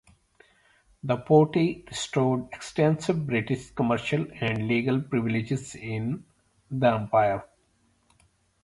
[1.03, 6.25] The Porte restored extensive British commercial and legal privileges in
[6.71, 7.43] the empire.